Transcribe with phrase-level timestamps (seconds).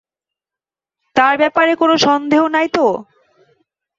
[1.15, 2.85] তার ব্যাপারে কোন সন্দেহ নাই তো?